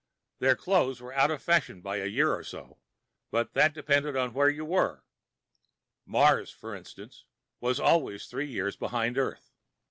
Their 0.39 0.55
clothes 0.55 0.99
were 0.99 1.13
out 1.13 1.29
of 1.29 1.43
fashion 1.43 1.79
by 1.79 1.97
a 1.97 2.07
year 2.07 2.33
or 2.33 2.43
so, 2.43 2.79
but 3.29 3.53
that 3.53 3.75
depended 3.75 4.15
on 4.15 4.33
where 4.33 4.49
you 4.49 4.65
were. 4.65 5.03
Mars, 6.07 6.49
for 6.49 6.75
instance, 6.75 7.25
was 7.59 7.79
always 7.79 8.25
three 8.25 8.47
years 8.51 8.75
behind 8.75 9.15
Earth. 9.15 9.51